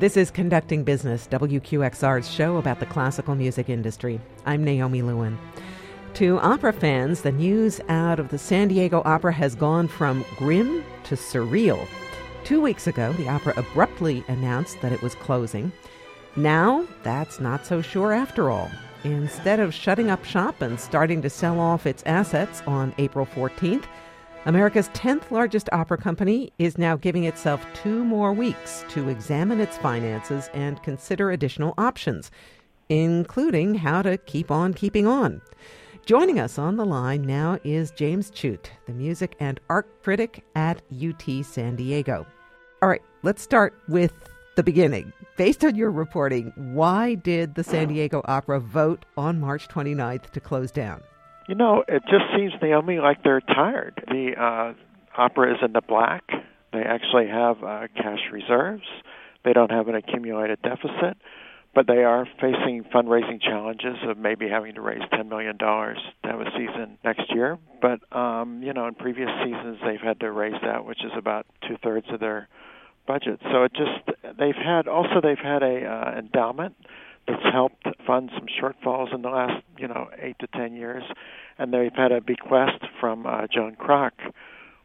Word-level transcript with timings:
This 0.00 0.16
is 0.16 0.32
Conducting 0.32 0.82
Business, 0.82 1.28
WQXR's 1.30 2.28
show 2.28 2.56
about 2.56 2.80
the 2.80 2.86
classical 2.86 3.36
music 3.36 3.68
industry. 3.68 4.20
I'm 4.44 4.64
Naomi 4.64 5.02
Lewin. 5.02 5.38
To 6.14 6.40
opera 6.40 6.72
fans, 6.72 7.20
the 7.20 7.30
news 7.30 7.80
out 7.88 8.18
of 8.18 8.28
the 8.28 8.36
San 8.36 8.66
Diego 8.66 9.02
Opera 9.04 9.32
has 9.32 9.54
gone 9.54 9.86
from 9.86 10.24
grim 10.36 10.84
to 11.04 11.14
surreal. 11.14 11.86
Two 12.42 12.60
weeks 12.60 12.88
ago, 12.88 13.12
the 13.12 13.28
opera 13.28 13.54
abruptly 13.56 14.24
announced 14.26 14.80
that 14.82 14.90
it 14.90 15.00
was 15.00 15.14
closing. 15.14 15.70
Now, 16.34 16.88
that's 17.04 17.38
not 17.38 17.64
so 17.64 17.80
sure 17.80 18.12
after 18.12 18.50
all. 18.50 18.72
Instead 19.04 19.60
of 19.60 19.72
shutting 19.72 20.10
up 20.10 20.24
shop 20.24 20.60
and 20.60 20.80
starting 20.80 21.22
to 21.22 21.30
sell 21.30 21.60
off 21.60 21.86
its 21.86 22.02
assets 22.04 22.64
on 22.66 22.92
April 22.98 23.26
14th, 23.26 23.84
America's 24.46 24.90
10th 24.90 25.30
largest 25.30 25.70
opera 25.72 25.96
company 25.96 26.52
is 26.58 26.76
now 26.76 26.96
giving 26.96 27.24
itself 27.24 27.66
two 27.72 28.04
more 28.04 28.34
weeks 28.34 28.84
to 28.90 29.08
examine 29.08 29.58
its 29.58 29.78
finances 29.78 30.50
and 30.52 30.82
consider 30.82 31.30
additional 31.30 31.72
options, 31.78 32.30
including 32.90 33.74
how 33.74 34.02
to 34.02 34.18
keep 34.18 34.50
on 34.50 34.74
keeping 34.74 35.06
on. 35.06 35.40
Joining 36.04 36.38
us 36.38 36.58
on 36.58 36.76
the 36.76 36.84
line 36.84 37.22
now 37.22 37.58
is 37.64 37.90
James 37.92 38.30
Chute, 38.34 38.70
the 38.84 38.92
music 38.92 39.34
and 39.40 39.58
art 39.70 40.02
critic 40.02 40.44
at 40.54 40.82
UT 40.92 41.42
San 41.42 41.76
Diego. 41.76 42.26
All 42.82 42.88
right, 42.90 43.02
let's 43.22 43.40
start 43.40 43.72
with 43.88 44.12
the 44.56 44.62
beginning. 44.62 45.10
Based 45.38 45.64
on 45.64 45.74
your 45.74 45.90
reporting, 45.90 46.52
why 46.54 47.14
did 47.14 47.54
the 47.54 47.64
San 47.64 47.88
Diego 47.88 48.20
Opera 48.26 48.60
vote 48.60 49.06
on 49.16 49.40
March 49.40 49.68
29th 49.68 50.32
to 50.32 50.40
close 50.40 50.70
down? 50.70 51.00
You 51.48 51.54
know, 51.54 51.84
it 51.86 52.02
just 52.04 52.24
seems, 52.34 52.52
Naomi, 52.62 53.00
like 53.00 53.22
they're 53.22 53.40
tired. 53.40 54.02
The 54.08 54.32
uh, 54.38 54.72
opera 55.16 55.52
is 55.52 55.58
in 55.62 55.72
the 55.72 55.82
black. 55.82 56.24
They 56.72 56.80
actually 56.80 57.28
have 57.28 57.62
uh, 57.62 57.86
cash 57.94 58.20
reserves. 58.32 58.84
They 59.44 59.52
don't 59.52 59.70
have 59.70 59.88
an 59.88 59.94
accumulated 59.94 60.60
deficit, 60.62 61.18
but 61.74 61.86
they 61.86 62.02
are 62.02 62.26
facing 62.40 62.84
fundraising 62.84 63.42
challenges 63.42 63.96
of 64.08 64.16
maybe 64.16 64.48
having 64.48 64.74
to 64.74 64.80
raise 64.80 65.02
$10 65.12 65.28
million 65.28 65.58
to 65.58 65.94
have 66.24 66.40
a 66.40 66.50
season 66.56 66.98
next 67.04 67.30
year. 67.34 67.58
But, 67.82 68.00
um, 68.16 68.62
you 68.62 68.72
know, 68.72 68.88
in 68.88 68.94
previous 68.94 69.28
seasons, 69.44 69.78
they've 69.84 70.00
had 70.00 70.20
to 70.20 70.32
raise 70.32 70.60
that, 70.62 70.86
which 70.86 71.04
is 71.04 71.12
about 71.16 71.46
two 71.68 71.76
thirds 71.82 72.06
of 72.10 72.20
their 72.20 72.48
budget. 73.06 73.38
So 73.52 73.64
it 73.64 73.72
just, 73.74 74.36
they've 74.38 74.54
had, 74.54 74.88
also, 74.88 75.20
they've 75.22 75.36
had 75.36 75.62
a 75.62 75.84
uh, 75.84 76.18
endowment 76.18 76.74
that's 77.26 77.42
helped 77.52 77.86
fund 78.06 78.30
some 78.34 78.46
shortfalls 78.46 79.14
in 79.14 79.22
the 79.22 79.30
last, 79.30 79.62
you 79.78 79.88
know, 79.88 80.08
eight 80.18 80.36
to 80.40 80.46
ten 80.48 80.74
years, 80.74 81.02
and 81.58 81.72
they've 81.72 81.94
had 81.94 82.12
a 82.12 82.20
bequest 82.20 82.84
from 83.00 83.26
uh, 83.26 83.46
Joan 83.52 83.76
Kroc, 83.76 84.12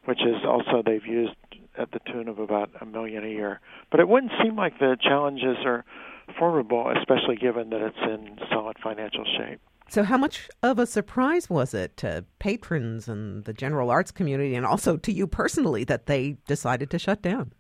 which 0.06 0.22
is 0.22 0.44
also 0.46 0.82
they've 0.86 1.06
used 1.06 1.36
at 1.78 1.92
the 1.92 2.00
tune 2.12 2.28
of 2.28 2.40
about 2.40 2.70
a 2.82 2.86
million 2.86 3.24
a 3.24 3.30
year. 3.30 3.60
But 3.92 4.00
it 4.00 4.08
wouldn't 4.08 4.34
seem 4.44 4.56
like 4.56 4.80
the 4.80 4.98
challenges 5.02 5.58
are 5.66 5.86
formidable, 6.38 6.92
especially 6.98 7.36
given 7.36 7.70
that 7.72 7.82
it's 7.82 7.98
in 8.04 8.38
solid 8.52 8.78
financial 8.82 9.26
shape. 9.38 9.60
So, 9.90 10.04
how 10.04 10.18
much 10.18 10.50
of 10.62 10.78
a 10.78 10.86
surprise 10.86 11.50
was 11.50 11.74
it 11.74 11.98
to 11.98 12.24
patrons 12.38 13.08
and 13.08 13.44
the 13.46 13.54
general 13.54 13.90
arts 13.90 14.12
community, 14.12 14.54
and 14.54 14.66
also 14.66 14.98
to 14.98 15.12
you 15.12 15.26
personally, 15.26 15.84
that 15.86 16.06
they 16.06 16.38
decided 16.48 16.92
to 16.92 17.00
shut 17.00 17.24
down? 17.24 17.54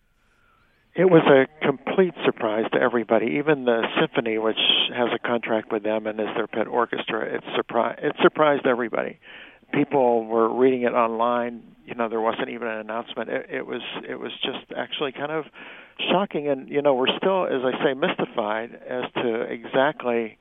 It 0.95 1.06
was 1.06 1.22
a 1.28 1.66
complete 1.66 2.14
surprise 2.26 2.66
to 2.73 2.80
everybody. 2.80 3.38
Even 3.38 3.66
the 3.66 3.84
symphony, 4.00 4.38
which 4.38 4.59
has 4.94 5.09
a 5.14 5.20
contract 5.20 5.72
with 5.72 5.84
them 5.84 6.08
and 6.08 6.20
is 6.20 6.28
their 6.36 6.48
pet 6.48 6.68
orchestra, 6.68 7.26
it 7.26 7.44
surprised 7.56 8.00
it 8.04 8.16
surprised 8.22 8.66
everybody. 8.66 9.20
People 9.72 10.26
were 10.26 10.52
reading 10.52 10.82
it 10.82 10.94
online. 10.94 11.62
You 11.86 11.94
know, 11.95 12.10
there 12.10 12.20
wasn't 12.20 12.50
even 12.50 12.67
an 12.67 12.80
announcement. 12.80 13.30
It, 13.30 13.45
it 13.50 13.66
was 13.67 13.82
it 14.08 14.20
was 14.20 14.32
just 14.42 14.73
actually 14.76 15.12
kind 15.12 15.32
of 15.32 15.45
shocking, 16.12 16.50
and 16.50 16.67
you 16.67 16.82
know, 16.82 16.95
we're 16.95 17.16
still, 17.17 17.45
as 17.45 17.61
I 17.64 17.83
say, 17.83 17.94
mystified 17.94 18.73
as 18.88 19.04
to 19.16 19.42
exactly. 19.42 20.38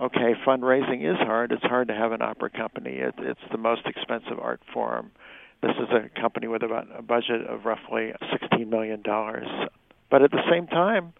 Okay, 0.00 0.32
fundraising 0.44 1.08
is 1.08 1.18
hard. 1.18 1.52
It's 1.52 1.62
hard 1.62 1.86
to 1.88 1.94
have 1.94 2.10
an 2.12 2.22
opera 2.22 2.50
company. 2.50 2.92
It, 2.92 3.14
it's 3.18 3.40
the 3.52 3.58
most 3.58 3.82
expensive 3.86 4.38
art 4.40 4.60
form. 4.72 5.12
This 5.62 5.76
is 5.78 5.88
a 5.90 6.20
company 6.20 6.48
with 6.48 6.64
about 6.64 6.88
a 6.96 7.02
budget 7.02 7.46
of 7.46 7.66
roughly 7.66 8.12
$16 8.52 8.68
million. 8.68 9.00
But 10.12 10.20
at 10.20 10.30
the 10.30 10.42
same 10.50 10.66
time, 10.66 11.14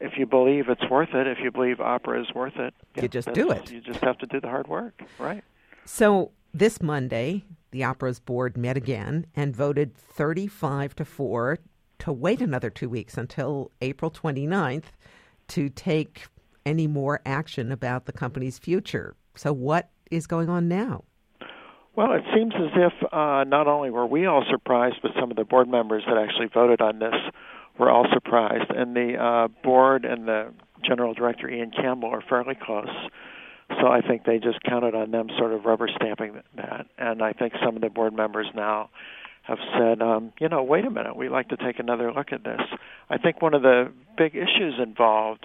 if 0.00 0.18
you 0.18 0.26
believe 0.26 0.68
it's 0.68 0.88
worth 0.90 1.14
it, 1.14 1.26
if 1.26 1.38
you 1.42 1.50
believe 1.50 1.80
opera 1.80 2.20
is 2.20 2.26
worth 2.34 2.56
it, 2.56 2.74
you 2.94 3.02
yeah, 3.02 3.08
just 3.08 3.32
do 3.32 3.50
it. 3.50 3.70
You 3.72 3.80
just 3.80 4.00
have 4.00 4.18
to 4.18 4.26
do 4.26 4.38
the 4.38 4.48
hard 4.48 4.68
work, 4.68 5.00
right? 5.18 5.42
So 5.86 6.30
this 6.52 6.82
Monday, 6.82 7.42
the 7.70 7.84
opera's 7.84 8.20
board 8.20 8.58
met 8.58 8.76
again 8.76 9.24
and 9.34 9.56
voted 9.56 9.96
35 9.96 10.94
to 10.96 11.06
4 11.06 11.58
to 12.00 12.12
wait 12.12 12.42
another 12.42 12.68
two 12.68 12.90
weeks 12.90 13.16
until 13.16 13.70
April 13.80 14.10
29th 14.10 14.92
to 15.48 15.70
take 15.70 16.26
any 16.66 16.86
more 16.86 17.22
action 17.24 17.72
about 17.72 18.04
the 18.04 18.12
company's 18.12 18.58
future. 18.58 19.16
So, 19.36 19.54
what 19.54 19.88
is 20.10 20.26
going 20.26 20.50
on 20.50 20.68
now? 20.68 21.04
Well, 21.96 22.12
it 22.12 22.24
seems 22.34 22.52
as 22.56 22.72
if 22.74 22.92
uh, 23.10 23.44
not 23.44 23.68
only 23.68 23.88
were 23.88 24.06
we 24.06 24.26
all 24.26 24.44
surprised, 24.50 24.96
but 25.00 25.12
some 25.18 25.30
of 25.30 25.38
the 25.38 25.44
board 25.44 25.66
members 25.66 26.02
that 26.06 26.18
actually 26.18 26.48
voted 26.52 26.82
on 26.82 26.98
this 26.98 27.14
were 27.78 27.90
all 27.90 28.06
surprised. 28.12 28.70
And 28.70 28.94
the 28.94 29.16
uh, 29.16 29.48
board 29.62 30.04
and 30.04 30.28
the 30.28 30.52
general 30.84 31.14
director 31.14 31.48
Ian 31.48 31.70
Campbell 31.70 32.10
are 32.10 32.22
fairly 32.28 32.54
close. 32.54 32.88
So 33.80 33.88
I 33.88 34.02
think 34.02 34.24
they 34.24 34.38
just 34.38 34.62
counted 34.62 34.94
on 34.94 35.10
them 35.10 35.28
sort 35.38 35.52
of 35.52 35.64
rubber 35.64 35.88
stamping 35.94 36.40
that. 36.56 36.86
And 36.98 37.22
I 37.22 37.32
think 37.32 37.54
some 37.64 37.76
of 37.76 37.82
the 37.82 37.88
board 37.88 38.14
members 38.14 38.46
now 38.54 38.90
have 39.42 39.58
said, 39.78 40.02
um, 40.02 40.32
you 40.40 40.48
know, 40.48 40.62
wait 40.62 40.84
a 40.84 40.90
minute, 40.90 41.16
we'd 41.16 41.30
like 41.30 41.48
to 41.48 41.56
take 41.56 41.78
another 41.78 42.12
look 42.12 42.32
at 42.32 42.44
this. 42.44 42.60
I 43.10 43.18
think 43.18 43.42
one 43.42 43.54
of 43.54 43.62
the 43.62 43.92
big 44.16 44.34
issues 44.34 44.74
involved 44.82 45.44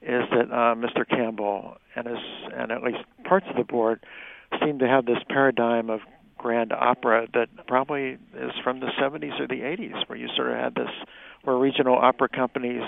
is 0.00 0.22
that 0.30 0.50
uh, 0.50 0.74
Mr. 0.74 1.08
Campbell 1.08 1.76
and 1.94 2.06
his 2.06 2.18
and 2.54 2.72
at 2.72 2.82
least 2.82 2.98
parts 3.24 3.46
of 3.48 3.56
the 3.56 3.64
board 3.64 4.04
seem 4.60 4.80
to 4.80 4.88
have 4.88 5.06
this 5.06 5.18
paradigm 5.28 5.90
of 5.90 6.00
grand 6.38 6.72
opera 6.72 7.28
that 7.34 7.48
probably 7.66 8.18
is 8.34 8.50
from 8.64 8.80
the 8.80 8.90
70s 9.00 9.40
or 9.40 9.46
the 9.46 9.62
80s, 9.62 10.08
where 10.08 10.18
you 10.18 10.28
sort 10.36 10.50
of 10.50 10.56
had 10.56 10.74
this 10.74 10.90
where 11.44 11.56
regional 11.56 11.96
opera 11.96 12.28
companies 12.28 12.82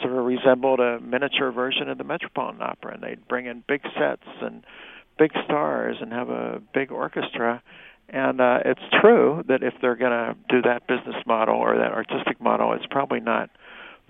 sort 0.00 0.14
of 0.14 0.24
resembled 0.24 0.80
a 0.80 1.00
miniature 1.00 1.52
version 1.52 1.88
of 1.88 1.98
the 1.98 2.04
Metropolitan 2.04 2.62
Opera, 2.62 2.94
and 2.94 3.02
they'd 3.02 3.28
bring 3.28 3.46
in 3.46 3.62
big 3.66 3.82
sets 3.98 4.26
and 4.40 4.64
big 5.18 5.30
stars 5.44 5.96
and 6.00 6.12
have 6.12 6.28
a 6.28 6.60
big 6.74 6.90
orchestra. 6.90 7.62
And 8.08 8.40
uh, 8.40 8.58
it's 8.64 8.80
true 9.00 9.42
that 9.48 9.62
if 9.62 9.74
they're 9.80 9.96
going 9.96 10.10
to 10.10 10.36
do 10.48 10.62
that 10.62 10.86
business 10.86 11.16
model 11.26 11.56
or 11.56 11.76
that 11.76 11.92
artistic 11.92 12.40
model, 12.40 12.72
it's 12.72 12.86
probably 12.90 13.20
not 13.20 13.50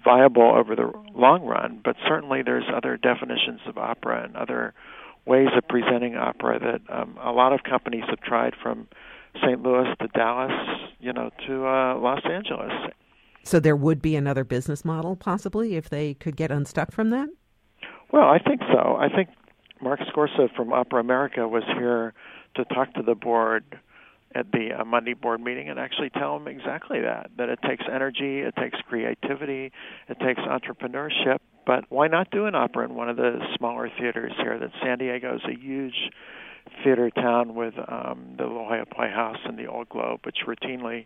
viable 0.04 0.54
over 0.56 0.74
the 0.74 0.90
long 1.14 1.44
run. 1.44 1.80
But 1.84 1.96
certainly, 2.08 2.42
there's 2.42 2.64
other 2.74 2.96
definitions 2.96 3.60
of 3.66 3.78
opera 3.78 4.24
and 4.24 4.36
other 4.36 4.74
ways 5.24 5.48
of 5.56 5.68
presenting 5.68 6.16
opera 6.16 6.58
that 6.58 6.94
um, 6.94 7.16
a 7.22 7.30
lot 7.30 7.52
of 7.52 7.62
companies 7.62 8.04
have 8.08 8.20
tried 8.20 8.54
from 8.60 8.88
St. 9.36 9.62
Louis 9.62 9.86
to 10.00 10.08
Dallas, 10.08 10.52
you 10.98 11.12
know, 11.12 11.30
to 11.46 11.66
uh, 11.66 11.96
Los 11.98 12.22
Angeles. 12.24 12.72
So 13.44 13.60
there 13.60 13.76
would 13.76 14.00
be 14.00 14.16
another 14.16 14.44
business 14.44 14.84
model 14.84 15.16
possibly 15.16 15.76
if 15.76 15.88
they 15.88 16.14
could 16.14 16.36
get 16.36 16.50
unstuck 16.50 16.92
from 16.92 17.10
that? 17.10 17.28
Well, 18.12 18.28
I 18.28 18.38
think 18.38 18.60
so. 18.72 18.96
I 18.96 19.08
think 19.08 19.30
Marc 19.80 20.00
Scorca 20.00 20.54
from 20.54 20.72
Opera 20.72 21.00
America 21.00 21.48
was 21.48 21.64
here 21.76 22.14
to 22.54 22.64
talk 22.66 22.92
to 22.94 23.02
the 23.02 23.14
board 23.14 23.64
at 24.34 24.50
the 24.52 24.70
uh, 24.78 24.84
Monday 24.84 25.14
board 25.14 25.40
meeting 25.40 25.68
and 25.68 25.78
actually 25.78 26.10
tell 26.10 26.38
them 26.38 26.48
exactly 26.48 27.00
that 27.00 27.30
that 27.36 27.48
it 27.48 27.58
takes 27.66 27.84
energy, 27.92 28.40
it 28.40 28.54
takes 28.56 28.78
creativity, 28.88 29.72
it 30.08 30.18
takes 30.20 30.40
entrepreneurship, 30.40 31.38
but 31.66 31.84
why 31.90 32.08
not 32.08 32.30
do 32.30 32.46
an 32.46 32.54
opera 32.54 32.84
in 32.84 32.94
one 32.94 33.08
of 33.08 33.16
the 33.16 33.40
smaller 33.56 33.90
theaters 33.98 34.32
here? 34.38 34.58
That 34.58 34.70
San 34.82 34.98
Diego 34.98 35.36
is 35.36 35.42
a 35.44 35.58
huge 35.58 36.10
theater 36.82 37.10
town 37.10 37.54
with 37.54 37.74
um, 37.88 38.34
the 38.38 38.44
La 38.44 38.68
Jolla 38.68 38.86
Playhouse 38.86 39.38
and 39.44 39.58
the 39.58 39.66
Old 39.66 39.88
Globe, 39.88 40.20
which 40.24 40.38
routinely 40.46 41.04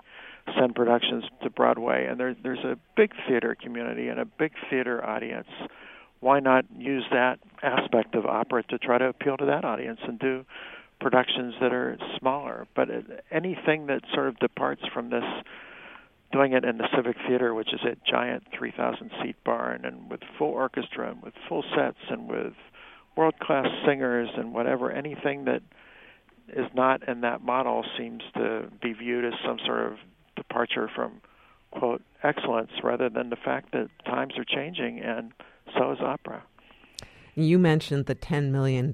send 0.58 0.74
productions 0.74 1.24
to 1.42 1.50
Broadway, 1.50 2.06
and 2.06 2.18
there, 2.18 2.36
there's 2.42 2.64
a 2.64 2.78
big 2.96 3.12
theater 3.28 3.56
community 3.60 4.08
and 4.08 4.20
a 4.20 4.24
big 4.24 4.52
theater 4.70 5.04
audience. 5.04 5.48
Why 6.20 6.40
not 6.40 6.64
use 6.76 7.04
that 7.10 7.38
aspect 7.62 8.14
of 8.14 8.26
opera 8.26 8.62
to 8.64 8.78
try 8.78 8.98
to 8.98 9.06
appeal 9.06 9.36
to 9.36 9.46
that 9.46 9.64
audience 9.64 10.00
and 10.06 10.18
do 10.18 10.44
productions 11.00 11.54
that 11.60 11.72
are 11.72 11.98
smaller? 12.18 12.66
But 12.74 12.88
anything 13.30 13.86
that 13.86 14.02
sort 14.14 14.28
of 14.28 14.38
departs 14.38 14.82
from 14.94 15.10
this, 15.10 15.24
doing 16.32 16.52
it 16.52 16.64
in 16.64 16.78
the 16.78 16.88
Civic 16.94 17.16
Theater, 17.28 17.54
which 17.54 17.72
is 17.72 17.80
a 17.82 17.96
giant 18.10 18.44
3,000 18.56 19.10
seat 19.22 19.36
barn 19.44 19.84
and 19.84 20.10
with 20.10 20.20
full 20.38 20.50
orchestra 20.50 21.10
and 21.10 21.22
with 21.22 21.34
full 21.48 21.64
sets 21.74 21.98
and 22.08 22.28
with 22.28 22.54
world 23.16 23.38
class 23.40 23.66
singers 23.86 24.28
and 24.36 24.52
whatever, 24.52 24.90
anything 24.90 25.44
that 25.46 25.62
is 26.48 26.66
not 26.74 27.06
in 27.08 27.22
that 27.22 27.42
model 27.42 27.84
seems 27.98 28.22
to 28.34 28.68
be 28.80 28.92
viewed 28.92 29.24
as 29.24 29.32
some 29.44 29.58
sort 29.64 29.92
of 29.92 29.98
departure 30.36 30.88
from 30.94 31.20
quote 31.70 32.02
excellence 32.22 32.70
rather 32.82 33.08
than 33.08 33.30
the 33.30 33.36
fact 33.36 33.72
that 33.72 33.88
times 34.04 34.34
are 34.38 34.44
changing 34.44 35.00
and 35.00 35.32
so 35.76 35.92
is 35.92 35.98
opera. 36.00 36.42
You 37.34 37.58
mentioned 37.58 38.06
the 38.06 38.14
$10 38.14 38.50
million 38.50 38.90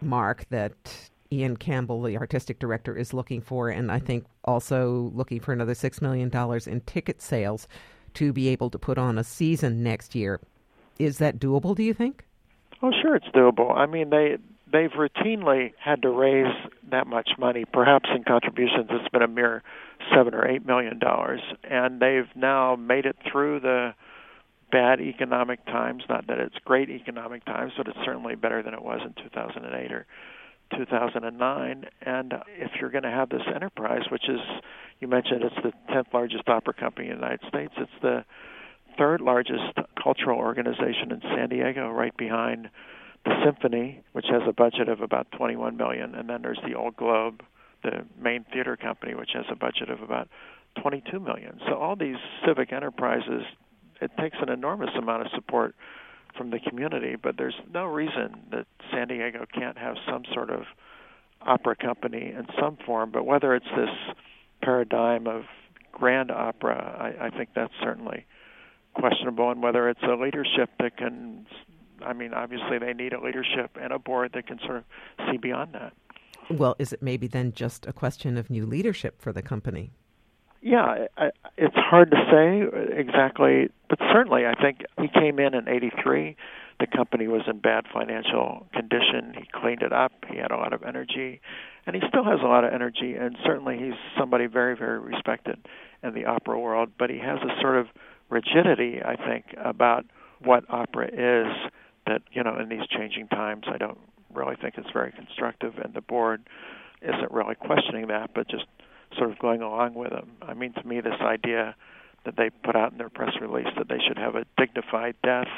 mark 0.00 0.46
that 0.50 1.10
Ian 1.30 1.56
Campbell, 1.56 2.02
the 2.02 2.16
artistic 2.16 2.58
director, 2.58 2.96
is 2.96 3.12
looking 3.12 3.42
for, 3.42 3.68
and 3.68 3.92
I 3.92 3.98
think 3.98 4.24
also 4.44 5.10
looking 5.14 5.40
for 5.40 5.52
another 5.52 5.74
$6 5.74 6.00
million 6.00 6.30
in 6.66 6.80
ticket 6.82 7.20
sales 7.20 7.68
to 8.14 8.32
be 8.32 8.48
able 8.48 8.70
to 8.70 8.78
put 8.78 8.96
on 8.96 9.18
a 9.18 9.24
season 9.24 9.82
next 9.82 10.14
year. 10.14 10.40
Is 10.98 11.18
that 11.18 11.38
doable, 11.38 11.76
do 11.76 11.82
you 11.82 11.92
think? 11.92 12.24
Oh, 12.82 12.92
sure, 13.02 13.16
it's 13.16 13.28
doable. 13.28 13.76
I 13.76 13.86
mean, 13.86 14.10
they 14.10 14.38
they've 14.72 14.90
routinely 14.90 15.72
had 15.82 16.02
to 16.02 16.10
raise 16.10 16.54
that 16.90 17.06
much 17.06 17.30
money. 17.38 17.64
Perhaps 17.70 18.08
in 18.14 18.24
contributions, 18.24 18.88
it's 18.90 19.08
been 19.08 19.22
a 19.22 19.28
mere 19.28 19.62
seven 20.14 20.34
or 20.34 20.46
eight 20.46 20.64
million 20.66 20.98
dollars, 20.98 21.40
and 21.64 22.00
they've 22.00 22.28
now 22.34 22.76
made 22.76 23.06
it 23.06 23.16
through 23.30 23.60
the 23.60 23.94
bad 24.70 25.00
economic 25.00 25.64
times. 25.66 26.02
Not 26.08 26.26
that 26.26 26.38
it's 26.38 26.56
great 26.64 26.90
economic 26.90 27.44
times, 27.44 27.72
but 27.76 27.88
it's 27.88 27.98
certainly 28.04 28.34
better 28.34 28.62
than 28.62 28.74
it 28.74 28.82
was 28.82 29.00
in 29.04 29.14
2008 29.22 29.92
or 29.92 30.06
2009. 30.76 31.84
And 32.02 32.34
if 32.58 32.72
you're 32.80 32.90
going 32.90 33.04
to 33.04 33.10
have 33.10 33.30
this 33.30 33.42
enterprise, 33.54 34.02
which 34.10 34.28
is, 34.28 34.40
you 35.00 35.08
mentioned 35.08 35.42
it's 35.42 35.54
the 35.62 35.72
10th 35.92 36.12
largest 36.12 36.48
opera 36.48 36.74
company 36.74 37.08
in 37.08 37.16
the 37.16 37.22
United 37.22 37.48
States, 37.48 37.72
it's 37.78 37.90
the 38.02 38.24
third 38.98 39.20
largest 39.20 39.78
cultural 40.02 40.38
organization 40.38 41.12
in 41.12 41.20
San 41.22 41.48
Diego, 41.48 41.88
right 41.90 42.16
behind 42.16 42.68
the 43.28 43.44
Symphony, 43.44 44.02
which 44.12 44.26
has 44.30 44.42
a 44.48 44.52
budget 44.52 44.88
of 44.88 45.00
about 45.00 45.30
21 45.32 45.76
million, 45.76 46.14
and 46.14 46.28
then 46.28 46.42
there's 46.42 46.60
the 46.66 46.74
Old 46.74 46.96
Globe, 46.96 47.42
the 47.82 48.04
main 48.20 48.44
theater 48.52 48.76
company, 48.76 49.14
which 49.14 49.30
has 49.34 49.44
a 49.50 49.56
budget 49.56 49.90
of 49.90 50.02
about 50.02 50.28
22 50.82 51.20
million. 51.20 51.60
So 51.66 51.74
all 51.74 51.96
these 51.96 52.16
civic 52.46 52.72
enterprises, 52.72 53.42
it 54.00 54.10
takes 54.18 54.36
an 54.40 54.48
enormous 54.48 54.90
amount 54.96 55.26
of 55.26 55.32
support 55.34 55.74
from 56.36 56.50
the 56.50 56.60
community, 56.60 57.16
but 57.20 57.36
there's 57.36 57.56
no 57.72 57.84
reason 57.84 58.40
that 58.50 58.66
San 58.92 59.08
Diego 59.08 59.44
can't 59.52 59.76
have 59.78 59.96
some 60.10 60.24
sort 60.32 60.50
of 60.50 60.62
opera 61.42 61.76
company 61.76 62.32
in 62.36 62.46
some 62.60 62.78
form. 62.86 63.10
But 63.12 63.24
whether 63.24 63.54
it's 63.54 63.66
this 63.76 63.90
paradigm 64.62 65.26
of 65.26 65.42
grand 65.92 66.30
opera, 66.30 67.14
I, 67.20 67.26
I 67.26 67.30
think 67.30 67.50
that's 67.54 67.72
certainly 67.82 68.26
questionable, 68.94 69.50
and 69.50 69.62
whether 69.62 69.88
it's 69.88 70.02
a 70.02 70.14
leadership 70.14 70.70
that 70.80 70.96
can. 70.96 71.46
I 72.04 72.12
mean, 72.12 72.34
obviously, 72.34 72.78
they 72.78 72.92
need 72.92 73.12
a 73.12 73.20
leadership 73.20 73.76
and 73.80 73.92
a 73.92 73.98
board 73.98 74.32
that 74.34 74.46
can 74.46 74.58
sort 74.60 74.78
of 74.78 74.84
see 75.30 75.36
beyond 75.36 75.74
that. 75.74 75.92
Well, 76.50 76.76
is 76.78 76.92
it 76.92 77.02
maybe 77.02 77.26
then 77.26 77.52
just 77.52 77.86
a 77.86 77.92
question 77.92 78.38
of 78.38 78.48
new 78.48 78.64
leadership 78.64 79.20
for 79.20 79.32
the 79.32 79.42
company? 79.42 79.90
Yeah, 80.60 81.06
I, 81.16 81.30
it's 81.56 81.76
hard 81.76 82.10
to 82.10 82.16
say 82.30 82.98
exactly, 82.98 83.68
but 83.88 83.98
certainly 84.12 84.44
I 84.46 84.54
think 84.60 84.80
he 85.00 85.08
came 85.08 85.38
in 85.38 85.54
in 85.54 85.68
83. 85.68 86.36
The 86.80 86.86
company 86.86 87.28
was 87.28 87.42
in 87.46 87.58
bad 87.58 87.84
financial 87.92 88.66
condition. 88.72 89.34
He 89.36 89.46
cleaned 89.52 89.82
it 89.82 89.92
up. 89.92 90.12
He 90.30 90.38
had 90.38 90.50
a 90.50 90.56
lot 90.56 90.72
of 90.72 90.82
energy, 90.82 91.40
and 91.86 91.94
he 91.94 92.02
still 92.08 92.24
has 92.24 92.40
a 92.42 92.46
lot 92.46 92.64
of 92.64 92.72
energy. 92.72 93.14
And 93.14 93.36
certainly 93.44 93.78
he's 93.78 93.94
somebody 94.18 94.46
very, 94.46 94.76
very 94.76 94.98
respected 94.98 95.58
in 96.02 96.14
the 96.14 96.24
opera 96.24 96.58
world. 96.58 96.90
But 96.98 97.10
he 97.10 97.18
has 97.18 97.38
a 97.42 97.60
sort 97.60 97.76
of 97.76 97.86
rigidity, 98.28 99.00
I 99.04 99.16
think, 99.16 99.54
about 99.62 100.06
what 100.42 100.64
opera 100.68 101.06
is 101.06 101.70
that, 102.08 102.22
you 102.32 102.42
know, 102.42 102.58
in 102.58 102.68
these 102.68 102.86
changing 102.88 103.28
times, 103.28 103.64
I 103.66 103.78
don't 103.78 103.98
really 104.34 104.56
think 104.56 104.74
it's 104.76 104.90
very 104.92 105.12
constructive. 105.12 105.78
And 105.78 105.94
the 105.94 106.00
board 106.00 106.42
isn't 107.02 107.30
really 107.30 107.54
questioning 107.54 108.08
that, 108.08 108.30
but 108.34 108.48
just 108.48 108.66
sort 109.16 109.30
of 109.30 109.38
going 109.38 109.62
along 109.62 109.94
with 109.94 110.10
them. 110.10 110.32
I 110.42 110.54
mean, 110.54 110.72
to 110.74 110.86
me, 110.86 111.00
this 111.00 111.20
idea 111.20 111.74
that 112.24 112.36
they 112.36 112.50
put 112.50 112.76
out 112.76 112.92
in 112.92 112.98
their 112.98 113.08
press 113.08 113.32
release 113.40 113.68
that 113.76 113.88
they 113.88 113.98
should 114.06 114.18
have 114.18 114.34
a 114.34 114.44
dignified 114.58 115.14
death 115.22 115.48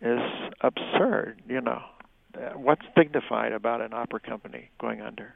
is 0.00 0.20
absurd. 0.60 1.42
You 1.48 1.60
know, 1.60 1.82
uh, 2.34 2.50
what's 2.56 2.86
dignified 2.96 3.52
about 3.52 3.80
an 3.80 3.92
opera 3.92 4.20
company 4.20 4.70
going 4.80 5.00
under? 5.00 5.34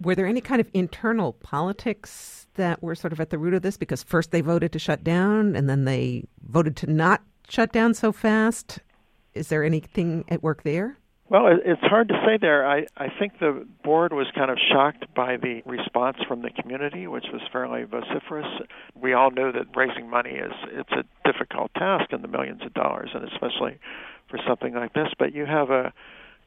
Were 0.00 0.14
there 0.14 0.26
any 0.26 0.40
kind 0.40 0.60
of 0.60 0.68
internal 0.72 1.32
politics 1.32 2.46
that 2.54 2.82
were 2.82 2.94
sort 2.94 3.12
of 3.12 3.20
at 3.20 3.30
the 3.30 3.38
root 3.38 3.54
of 3.54 3.62
this? 3.62 3.76
Because 3.76 4.02
first 4.02 4.30
they 4.30 4.40
voted 4.40 4.72
to 4.72 4.78
shut 4.78 5.02
down, 5.02 5.56
and 5.56 5.68
then 5.68 5.84
they 5.84 6.24
voted 6.48 6.76
to 6.76 6.86
not 6.90 7.22
shut 7.48 7.72
down 7.72 7.94
so 7.94 8.12
fast. 8.12 8.78
Is 9.38 9.48
there 9.48 9.64
anything 9.64 10.24
at 10.28 10.42
work 10.42 10.62
there? 10.64 10.98
Well, 11.30 11.58
it's 11.62 11.82
hard 11.82 12.08
to 12.08 12.14
say 12.24 12.38
there. 12.40 12.66
I, 12.66 12.86
I 12.96 13.08
think 13.18 13.38
the 13.38 13.66
board 13.84 14.14
was 14.14 14.26
kind 14.34 14.50
of 14.50 14.56
shocked 14.72 15.04
by 15.14 15.36
the 15.36 15.60
response 15.66 16.16
from 16.26 16.40
the 16.40 16.48
community, 16.48 17.06
which 17.06 17.26
was 17.30 17.42
fairly 17.52 17.84
vociferous. 17.84 18.46
We 18.94 19.12
all 19.12 19.30
know 19.30 19.52
that 19.52 19.76
raising 19.76 20.08
money 20.08 20.30
is 20.30 20.52
it's 20.68 20.92
a 20.92 21.04
difficult 21.30 21.70
task 21.74 22.14
in 22.14 22.22
the 22.22 22.28
millions 22.28 22.62
of 22.64 22.72
dollars, 22.72 23.10
and 23.12 23.24
especially 23.24 23.78
for 24.30 24.38
something 24.48 24.74
like 24.74 24.94
this. 24.94 25.08
But 25.18 25.34
you 25.34 25.44
have 25.44 25.68
a 25.68 25.92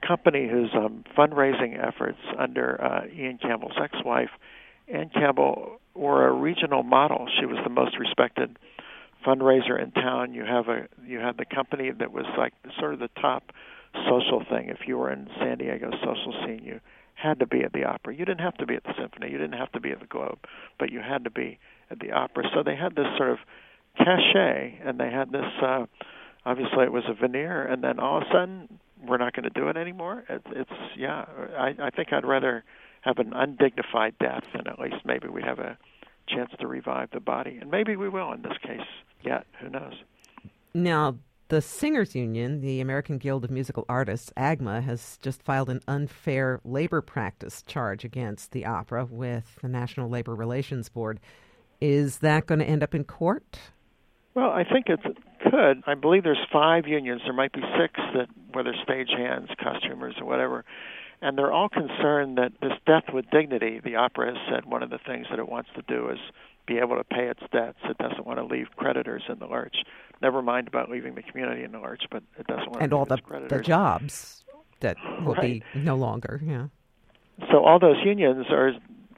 company 0.06 0.48
whose 0.50 0.72
um, 0.74 1.04
fundraising 1.16 1.78
efforts 1.78 2.18
under 2.40 2.84
uh, 2.84 3.06
Ian 3.16 3.38
Campbell's 3.38 3.78
ex-wife, 3.80 4.32
Ann 4.88 5.12
Campbell, 5.14 5.80
were 5.94 6.28
a 6.28 6.32
regional 6.32 6.82
model. 6.82 7.28
She 7.40 7.46
was 7.46 7.58
the 7.64 7.70
most 7.70 8.00
respected 8.00 8.58
fundraiser 9.26 9.82
in 9.82 9.92
town. 9.92 10.34
You 10.34 10.44
have 10.46 10.68
a 10.68 10.88
you 11.06 11.20
had 11.20 11.38
the 11.38 11.46
company 11.46 11.92
that 11.92 12.12
was 12.12 12.26
like 12.38 12.54
sort 12.80 12.94
of 12.94 13.00
the 13.00 13.10
top 13.22 13.52
social 14.10 14.44
thing. 14.50 14.70
If 14.70 14.88
you 14.88 14.98
were 14.98 15.12
in 15.12 15.28
San 15.40 15.58
Diego's 15.58 16.00
social 16.04 16.34
scene, 16.46 16.62
you 16.64 16.80
had 17.16 17.40
to 17.40 17.48
be 17.48 17.64
at 17.64 17.74
the 17.74 17.84
opera. 17.84 18.16
You 18.16 18.26
didn't 18.26 18.42
have 18.42 18.58
to 18.58 18.66
be 18.66 18.76
at 18.76 18.84
the 18.84 18.94
symphony. 19.00 19.32
You 19.32 19.38
didn't 19.38 19.60
have 19.60 19.72
to 19.74 19.80
be 19.80 19.92
at 19.92 20.00
the 20.00 20.08
Globe, 20.08 20.40
but 20.80 20.92
you 20.92 21.00
had 21.00 21.24
to 21.26 21.30
be 21.30 21.60
at 21.90 22.00
the 22.00 22.12
opera. 22.12 22.46
So 22.54 22.64
they 22.64 22.76
had 22.76 22.96
this 22.96 23.08
sort 23.18 23.32
of 23.32 23.38
cachet, 23.98 24.80
and 24.84 25.00
they 25.00 25.12
had 25.12 25.32
this. 25.32 25.46
Uh, 25.62 25.86
obviously, 26.46 26.84
it 26.84 26.92
was 26.92 27.04
a 27.08 27.14
veneer, 27.14 27.64
and 27.64 27.84
then 27.84 28.00
all 28.00 28.18
of 28.18 28.24
a 28.24 28.32
sudden, 28.32 28.80
we're 29.06 29.18
not 29.18 29.34
going 29.34 29.44
to 29.44 29.50
do 29.50 29.68
it 29.68 29.78
anymore. 29.78 30.24
It, 30.30 30.42
it's 30.52 30.72
yeah. 30.98 31.26
I, 31.58 31.76
I 31.80 31.90
think 31.90 32.14
I'd 32.14 32.26
rather 32.26 32.64
have 33.02 33.18
an 33.18 33.34
undignified 33.34 34.16
death, 34.20 34.44
and 34.54 34.68
at 34.68 34.80
least 34.80 34.98
maybe 35.06 35.28
we 35.28 35.42
have 35.42 35.60
a 35.60 35.78
chance 36.28 36.52
to 36.60 36.68
revive 36.68 37.10
the 37.12 37.20
body, 37.20 37.58
and 37.60 37.70
maybe 37.70 37.96
we 37.96 38.10
will 38.10 38.32
in 38.34 38.42
this 38.42 38.58
case. 38.64 38.88
Yet, 39.24 39.46
who 39.60 39.70
knows? 39.70 39.94
Now, 40.74 41.18
the 41.50 41.62
Singers 41.62 42.16
Union, 42.16 42.62
the 42.62 42.80
American 42.80 43.18
Guild 43.18 43.44
of 43.44 43.52
Musical 43.52 43.86
Artists, 43.90 44.32
AGMA, 44.38 44.82
has 44.84 45.20
just 45.22 45.44
filed 45.44 45.70
an 45.70 45.82
unfair 45.88 46.62
labor 46.64 47.02
practice 47.02 47.62
charge 47.64 48.06
against 48.06 48.52
the 48.52 48.66
opera 48.66 49.06
with 49.06 49.60
the 49.62 49.68
National 49.68 50.10
Labor 50.10 50.34
Relations 50.34 50.88
Board. 50.88 51.20
Is 51.82 52.20
that 52.20 52.46
going 52.48 52.60
to 52.60 52.66
end 52.66 52.84
up 52.84 52.96
in 52.96 53.04
court? 53.04 53.60
Well, 54.34 54.50
I 54.52 54.64
think 54.64 54.88
it 54.88 55.02
could. 55.44 55.84
I 55.86 55.94
believe 55.94 56.24
there's 56.24 56.38
five 56.54 56.88
unions. 56.88 57.22
There 57.26 57.34
might 57.34 57.52
be 57.52 57.62
six 57.78 58.00
that, 58.16 58.28
whether 58.54 58.74
stagehands, 58.88 59.50
costumers, 59.58 60.16
or 60.22 60.26
whatever, 60.26 60.64
and 61.22 61.38
they're 61.38 61.52
all 61.52 61.70
concerned 61.70 62.38
that 62.38 62.54
this 62.62 62.74
death 62.86 63.14
with 63.14 63.30
dignity. 63.32 63.80
The 63.84 63.96
opera 63.96 64.34
has 64.34 64.38
said 64.50 64.66
one 64.66 64.84
of 64.84 64.90
the 64.90 65.00
things 65.06 65.28
that 65.30 65.40
it 65.40 65.48
wants 65.48 65.70
to 65.75 65.84
do 65.84 66.10
is 66.10 66.20
be 66.68 66.78
able 66.78 66.98
to 66.98 67.04
pay 67.04 67.28
its 67.28 67.42
debts. 67.51 67.78
It 67.84 67.98
doesn't 67.98 68.25
want 68.25 68.40
to 68.40 68.46
leave 68.46 68.68
creditors 68.75 69.24
in 69.30 69.40
the 69.40 69.46
lurch. 69.46 69.78
Never 70.22 70.42
mind 70.42 70.68
about 70.68 70.90
leaving 70.90 71.16
the 71.16 71.24
community 71.24 71.63
in 71.63 71.72
the 71.72 71.80
lurch, 71.80 72.04
but 72.10 72.24
it 72.38 72.48
doesn't 72.48 72.68
want 72.68 72.75
to. 72.75 72.80
and 72.82 72.92
to 72.92 72.96
all 72.96 73.06
the, 73.06 73.20
the 73.50 73.60
jobs 73.60 74.44
that 74.80 74.98
will 75.24 75.36
right. 75.36 75.63
be 75.74 75.80
no 75.80 75.96
longer. 75.96 76.42
Yeah. 76.44 76.68
So 77.51 77.63
all 77.63 77.80
those 77.80 77.98
unions 78.04 78.46
are 78.50 78.74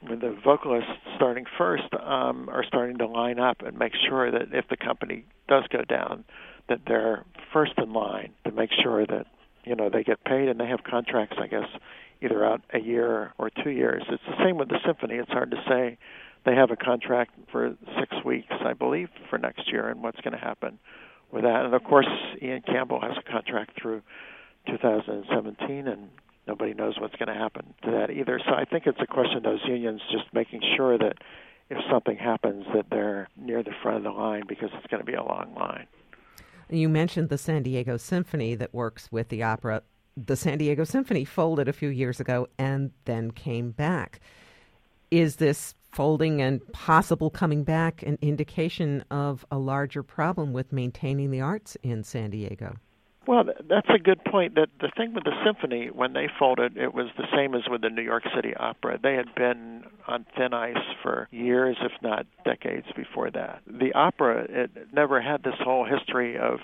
with 0.08 0.20
the 0.20 0.36
vocalists 0.44 0.90
starting 1.16 1.44
first 1.56 1.84
um, 2.02 2.48
are 2.50 2.64
starting 2.64 2.98
to 2.98 3.06
line 3.06 3.38
up 3.38 3.62
and 3.62 3.78
make 3.78 3.92
sure 4.08 4.30
that 4.30 4.48
if 4.52 4.68
the 4.68 4.76
company 4.76 5.24
does 5.48 5.64
go 5.70 5.82
down, 5.82 6.24
that 6.68 6.80
they're 6.86 7.24
first 7.52 7.72
in 7.78 7.92
line 7.92 8.32
to 8.44 8.52
make 8.52 8.70
sure 8.82 9.06
that 9.06 9.26
you 9.64 9.74
know 9.74 9.88
they 9.90 10.02
get 10.02 10.24
paid 10.24 10.48
and 10.48 10.58
they 10.58 10.66
have 10.66 10.84
contracts. 10.84 11.36
I 11.40 11.46
guess 11.46 11.68
either 12.22 12.44
out 12.44 12.62
a 12.72 12.80
year 12.80 13.32
or 13.38 13.50
two 13.62 13.70
years. 13.70 14.02
It's 14.08 14.22
the 14.26 14.44
same 14.44 14.56
with 14.56 14.68
the 14.68 14.78
symphony. 14.84 15.16
It's 15.16 15.30
hard 15.30 15.50
to 15.50 15.62
say 15.68 15.98
they 16.44 16.54
have 16.54 16.70
a 16.70 16.76
contract 16.76 17.32
for 17.50 17.76
six 17.98 18.12
weeks, 18.24 18.52
I 18.64 18.72
believe, 18.72 19.08
for 19.30 19.38
next 19.38 19.70
year, 19.70 19.88
and 19.88 20.02
what's 20.02 20.20
going 20.20 20.32
to 20.32 20.38
happen 20.38 20.78
with 21.30 21.42
that. 21.42 21.64
And 21.64 21.74
of 21.74 21.84
course, 21.84 22.08
Ian 22.42 22.62
Campbell 22.62 23.00
has 23.00 23.12
a 23.18 23.30
contract 23.30 23.80
through 23.80 24.02
2017, 24.68 25.88
and 25.88 26.08
nobody 26.46 26.74
knows 26.74 26.98
what's 27.00 27.16
going 27.16 27.28
to 27.28 27.34
happen 27.34 27.74
to 27.84 27.90
that 27.92 28.10
either. 28.10 28.40
So 28.46 28.54
I 28.54 28.64
think 28.64 28.86
it's 28.86 29.00
a 29.00 29.06
question 29.06 29.38
of 29.38 29.42
those 29.42 29.60
unions 29.66 30.00
just 30.10 30.24
making 30.32 30.62
sure 30.76 30.96
that 30.98 31.14
if 31.70 31.78
something 31.90 32.16
happens, 32.16 32.64
that 32.74 32.86
they're 32.90 33.28
near 33.36 33.62
the 33.62 33.72
front 33.82 33.98
of 33.98 34.02
the 34.04 34.10
line 34.10 34.42
because 34.46 34.68
it's 34.74 34.86
going 34.88 35.00
to 35.00 35.06
be 35.06 35.14
a 35.14 35.22
long 35.22 35.54
line. 35.54 35.86
You 36.70 36.88
mentioned 36.88 37.28
the 37.28 37.38
San 37.38 37.62
Diego 37.62 37.96
Symphony 37.96 38.54
that 38.54 38.74
works 38.74 39.10
with 39.12 39.28
the 39.28 39.42
opera. 39.42 39.82
The 40.16 40.36
San 40.36 40.58
Diego 40.58 40.84
Symphony 40.84 41.24
folded 41.24 41.68
a 41.68 41.72
few 41.72 41.88
years 41.88 42.20
ago 42.20 42.48
and 42.58 42.92
then 43.04 43.30
came 43.30 43.70
back. 43.70 44.20
Is 45.10 45.36
this 45.36 45.74
folding 45.92 46.40
and 46.40 46.60
possible 46.72 47.30
coming 47.30 47.62
back 47.62 48.02
an 48.02 48.18
indication 48.20 49.04
of 49.10 49.44
a 49.50 49.58
larger 49.58 50.02
problem 50.02 50.52
with 50.52 50.72
maintaining 50.72 51.30
the 51.30 51.40
arts 51.40 51.76
in 51.82 52.02
San 52.02 52.30
Diego? 52.30 52.76
Well, 53.26 53.44
that's 53.68 53.88
a 53.88 53.98
good 53.98 54.22
point. 54.24 54.54
That 54.56 54.68
the 54.80 54.90
thing 54.96 55.14
with 55.14 55.24
the 55.24 55.32
symphony, 55.44 55.88
when 55.90 56.12
they 56.12 56.28
folded, 56.38 56.76
it 56.76 56.92
was 56.92 57.06
the 57.16 57.26
same 57.34 57.54
as 57.54 57.62
with 57.70 57.80
the 57.80 57.88
New 57.88 58.02
York 58.02 58.24
City 58.34 58.54
Opera. 58.54 58.98
They 59.02 59.14
had 59.14 59.34
been 59.34 59.84
on 60.06 60.26
thin 60.36 60.52
ice 60.52 60.76
for 61.02 61.28
years, 61.30 61.76
if 61.80 61.92
not 62.02 62.26
decades, 62.44 62.86
before 62.94 63.30
that. 63.30 63.62
The 63.66 63.92
opera, 63.94 64.46
it 64.48 64.70
never 64.92 65.22
had 65.22 65.42
this 65.42 65.54
whole 65.58 65.86
history 65.86 66.36
of 66.38 66.58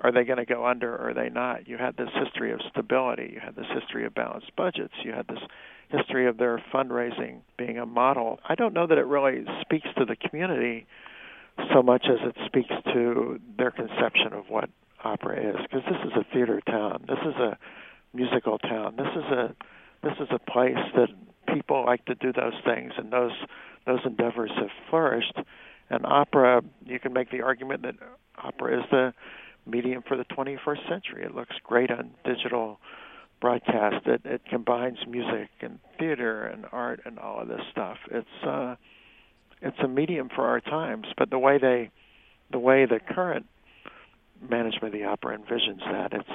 are 0.00 0.10
they 0.10 0.24
going 0.24 0.38
to 0.38 0.44
go 0.44 0.66
under 0.66 0.92
or 0.92 1.10
are 1.10 1.14
they 1.14 1.28
not? 1.28 1.68
You 1.68 1.78
had 1.78 1.96
this 1.96 2.08
history 2.12 2.52
of 2.52 2.60
stability. 2.68 3.30
You 3.34 3.40
had 3.40 3.54
this 3.54 3.66
history 3.72 4.04
of 4.04 4.14
balanced 4.14 4.54
budgets. 4.56 4.94
You 5.04 5.12
had 5.12 5.28
this 5.28 5.38
history 5.88 6.26
of 6.26 6.36
their 6.36 6.62
fundraising 6.72 7.40
being 7.56 7.78
a 7.78 7.86
model. 7.86 8.40
I 8.48 8.56
don't 8.56 8.74
know 8.74 8.88
that 8.88 8.98
it 8.98 9.06
really 9.06 9.44
speaks 9.60 9.86
to 9.96 10.04
the 10.04 10.16
community 10.16 10.86
so 11.72 11.82
much 11.82 12.06
as 12.08 12.18
it 12.28 12.34
speaks 12.46 12.74
to 12.92 13.38
their 13.56 13.70
conception 13.70 14.32
of 14.32 14.46
what 14.48 14.68
opera 15.04 15.50
is. 15.50 15.56
Because 15.62 15.82
this 15.84 16.00
is 16.04 16.12
a 16.16 16.24
theater 16.32 16.60
town. 16.66 17.04
This 17.08 17.18
is 17.20 17.34
a 17.36 17.58
musical 18.12 18.58
town. 18.58 18.96
This 18.96 19.08
is 19.16 19.30
a 19.30 19.54
this 20.02 20.14
is 20.20 20.28
a 20.30 20.38
place 20.38 20.76
that 20.96 21.08
people 21.52 21.84
like 21.86 22.04
to 22.06 22.14
do 22.14 22.32
those 22.32 22.54
things, 22.64 22.92
and 22.96 23.12
those 23.12 23.32
those 23.86 24.00
endeavors 24.04 24.50
have 24.56 24.70
flourished. 24.90 25.38
And 25.90 26.06
opera, 26.06 26.62
you 26.86 26.98
can 26.98 27.12
make 27.12 27.30
the 27.30 27.42
argument 27.42 27.82
that 27.82 27.94
opera 28.42 28.80
is 28.80 28.84
the 28.90 29.12
medium 29.66 30.02
for 30.06 30.16
the 30.16 30.24
21st 30.24 30.88
century. 30.88 31.24
It 31.24 31.34
looks 31.34 31.54
great 31.62 31.90
on 31.90 32.10
digital 32.24 32.80
broadcast. 33.40 34.06
It, 34.06 34.22
it 34.24 34.42
combines 34.48 34.98
music 35.06 35.50
and 35.60 35.78
theater 35.98 36.46
and 36.46 36.64
art 36.72 37.00
and 37.04 37.18
all 37.18 37.40
of 37.40 37.48
this 37.48 37.60
stuff. 37.70 37.98
It's 38.10 38.44
uh, 38.46 38.76
it's 39.60 39.78
a 39.82 39.88
medium 39.88 40.28
for 40.34 40.46
our 40.46 40.60
times. 40.60 41.06
But 41.16 41.30
the 41.30 41.38
way 41.38 41.58
they, 41.58 41.90
the 42.50 42.58
way 42.58 42.86
the 42.86 43.00
current 43.00 43.46
management 44.40 44.94
of 44.94 45.00
the 45.00 45.04
opera 45.04 45.38
envisions 45.38 45.80
that, 45.90 46.12
it's 46.12 46.28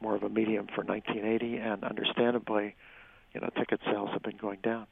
more 0.00 0.14
of 0.14 0.22
a 0.22 0.28
medium 0.28 0.66
for 0.74 0.84
1980, 0.84 1.56
and 1.56 1.84
understandably, 1.84 2.76
you 3.34 3.40
know, 3.40 3.50
ticket 3.56 3.80
sales 3.84 4.10
have 4.12 4.22
been 4.22 4.36
going 4.36 4.60
down. 4.62 4.86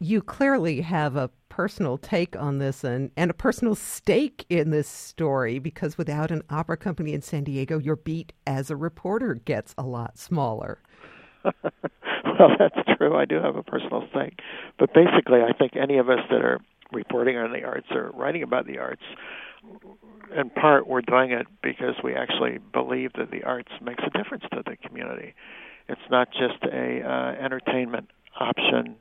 You 0.00 0.20
clearly 0.20 0.80
have 0.82 1.16
a 1.16 1.30
personal 1.48 1.96
take 1.98 2.36
on 2.36 2.58
this 2.58 2.84
and, 2.84 3.10
and 3.16 3.30
a 3.30 3.34
personal 3.34 3.74
stake 3.74 4.44
in 4.50 4.70
this 4.70 4.88
story 4.88 5.58
because 5.58 5.96
without 5.96 6.30
an 6.30 6.42
opera 6.50 6.76
company 6.76 7.14
in 7.14 7.22
San 7.22 7.44
Diego, 7.44 7.78
your 7.78 7.96
beat 7.96 8.32
as 8.46 8.70
a 8.70 8.76
reporter 8.76 9.34
gets 9.34 9.74
a 9.78 9.82
lot 9.84 10.18
smaller. 10.18 10.80
well, 11.44 12.50
that's 12.58 12.76
true. 12.98 13.16
I 13.16 13.24
do 13.24 13.36
have 13.36 13.56
a 13.56 13.62
personal 13.62 14.06
stake. 14.10 14.40
But 14.78 14.92
basically, 14.92 15.40
I 15.40 15.52
think 15.56 15.76
any 15.76 15.98
of 15.98 16.10
us 16.10 16.20
that 16.30 16.42
are 16.42 16.58
reporting 16.92 17.36
on 17.36 17.52
the 17.52 17.62
arts 17.64 17.86
or 17.92 18.10
writing 18.14 18.42
about 18.42 18.66
the 18.66 18.78
arts 18.78 19.02
in 20.36 20.50
part, 20.50 20.86
we're 20.86 21.02
doing 21.02 21.32
it 21.32 21.46
because 21.62 21.94
we 22.02 22.14
actually 22.14 22.58
believe 22.72 23.12
that 23.14 23.30
the 23.30 23.44
arts 23.44 23.72
makes 23.82 24.02
a 24.04 24.10
difference 24.16 24.44
to 24.52 24.62
the 24.64 24.76
community. 24.76 25.34
It's 25.88 26.00
not 26.10 26.30
just 26.32 26.62
a 26.64 27.02
uh, 27.02 27.44
entertainment 27.44 28.10
option 28.38 28.96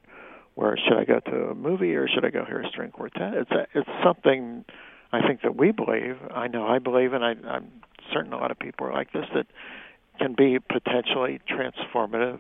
where 0.56 0.77
should 0.77 0.98
I 0.98 1.06
go 1.06 1.20
to 1.20 1.50
a 1.50 1.56
movie 1.56 1.96
or 1.96 2.08
should 2.08 2.25
I 2.25 2.30
go 2.30 2.46
hear 2.46 2.62
a 2.62 2.68
string 2.70 2.92
quartet? 2.92 3.34
It's 3.34 3.51
a, 3.51 3.65
it's 3.74 3.89
something 4.03 4.65
I 5.12 5.25
think 5.25 5.42
that 5.42 5.56
we 5.56 5.72
believe. 5.72 6.18
I 6.34 6.48
know 6.48 6.68
I 6.68 6.80
believe, 6.80 7.13
and 7.13 7.24
I, 7.24 7.34
I'm 7.48 7.68
certain 8.13 8.34
a 8.34 8.38
lot 8.38 8.51
of 8.51 8.60
people 8.60 8.88
are 8.88 8.94
like 8.94 9.12
this 9.13 9.25
that 9.34 9.48
can 10.20 10.36
be 10.36 10.60
potentially 10.60 11.39
transformative 11.50 12.39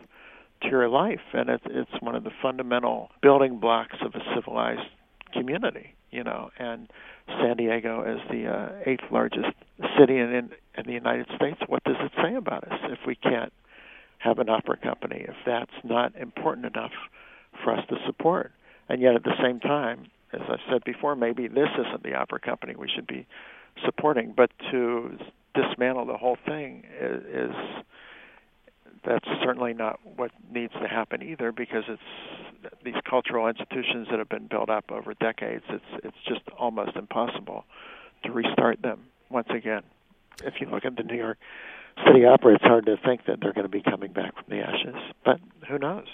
to 0.61 0.69
your 0.69 0.89
life, 0.89 1.21
and 1.33 1.49
it's 1.49 1.63
it's 1.65 2.01
one 2.01 2.15
of 2.15 2.23
the 2.23 2.31
fundamental 2.41 3.09
building 3.21 3.59
blocks 3.59 3.97
of 4.01 4.13
a 4.15 4.21
civilized 4.35 4.89
community. 5.33 5.95
You 6.11 6.23
know, 6.23 6.51
and 6.59 6.89
San 7.27 7.57
Diego 7.57 8.03
is 8.03 8.19
the 8.29 8.47
uh, 8.47 8.69
eighth 8.85 9.03
largest 9.11 9.53
city 9.97 10.17
in, 10.17 10.29
in 10.33 10.49
in 10.77 10.85
the 10.85 10.93
United 10.93 11.27
States. 11.35 11.59
What 11.67 11.83
does 11.83 11.97
it 11.99 12.11
say 12.21 12.35
about 12.35 12.63
us 12.65 12.79
if 12.83 12.99
we 13.07 13.15
can't 13.15 13.53
have 14.19 14.39
an 14.39 14.49
opera 14.49 14.77
company? 14.77 15.25
If 15.27 15.35
that's 15.45 15.71
not 15.83 16.15
important 16.15 16.67
enough 16.67 16.91
for 17.63 17.73
us 17.73 17.85
to 17.89 17.97
support, 18.05 18.51
and 18.89 19.01
yet 19.01 19.15
at 19.15 19.23
the 19.23 19.35
same 19.41 19.59
time, 19.59 20.07
as 20.33 20.41
I've 20.49 20.59
said 20.71 20.83
before, 20.83 21.15
maybe 21.15 21.47
this 21.47 21.69
isn't 21.79 22.03
the 22.03 22.15
opera 22.15 22.39
company 22.39 22.75
we 22.75 22.89
should 22.93 23.07
be 23.07 23.25
supporting, 23.85 24.33
but 24.35 24.51
to 24.71 25.17
dismantle 25.55 26.05
the 26.05 26.17
whole 26.17 26.37
thing 26.45 26.83
is, 26.99 27.23
is 27.25 27.55
that's 29.05 29.27
certainly 29.43 29.73
not 29.73 29.99
what 30.15 30.31
needs 30.51 30.73
to 30.73 30.87
happen 30.87 31.21
either 31.21 31.51
because 31.51 31.83
it's 31.87 32.01
these 32.83 32.95
cultural 33.09 33.47
institutions 33.47 34.07
that 34.09 34.19
have 34.19 34.29
been 34.29 34.47
built 34.47 34.69
up 34.69 34.91
over 34.91 35.13
decades 35.15 35.63
it's 35.69 36.03
it's 36.03 36.17
just 36.27 36.41
almost 36.57 36.95
impossible 36.95 37.65
to 38.23 38.31
restart 38.31 38.81
them 38.81 38.99
once 39.29 39.47
again 39.49 39.83
if 40.43 40.55
you 40.59 40.67
look 40.67 40.85
at 40.85 40.95
the 40.95 41.03
New 41.03 41.17
York 41.17 41.37
City 42.05 42.25
Opera 42.25 42.55
it's 42.55 42.63
hard 42.63 42.85
to 42.85 42.97
think 42.97 43.25
that 43.27 43.39
they're 43.41 43.53
going 43.53 43.65
to 43.65 43.69
be 43.69 43.81
coming 43.81 44.11
back 44.11 44.33
from 44.35 44.45
the 44.49 44.61
ashes 44.61 44.95
but 45.23 45.39
who 45.67 45.77
knows 45.77 46.07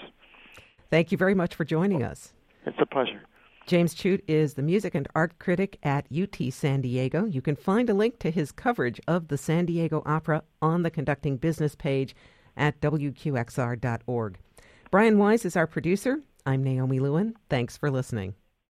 Thank 0.90 1.12
you 1.12 1.18
very 1.18 1.34
much 1.34 1.54
for 1.54 1.64
joining 1.64 2.02
us 2.02 2.32
It's 2.66 2.78
a 2.80 2.86
pleasure 2.86 3.22
James 3.66 3.94
Chute 3.94 4.24
is 4.26 4.54
the 4.54 4.62
music 4.62 4.94
and 4.94 5.06
art 5.14 5.38
critic 5.38 5.78
at 5.84 6.06
UT 6.10 6.52
San 6.52 6.80
Diego. 6.80 7.24
You 7.24 7.40
can 7.40 7.54
find 7.54 7.88
a 7.88 7.94
link 7.94 8.18
to 8.18 8.30
his 8.32 8.50
coverage 8.50 9.00
of 9.06 9.28
the 9.28 9.38
San 9.38 9.66
Diego 9.66 10.02
Opera 10.04 10.42
on 10.60 10.82
the 10.82 10.90
conducting 10.90 11.36
business 11.36 11.76
page 11.76 12.16
at 12.56 12.80
WQXR.org. 12.80 14.38
Brian 14.90 15.18
Wise 15.18 15.44
is 15.44 15.56
our 15.56 15.68
producer. 15.68 16.20
I'm 16.46 16.62
Naomi 16.62 17.00
Lewin. 17.00 17.34
Thanks 17.48 17.76
for 17.76 17.90
listening. 17.90 18.34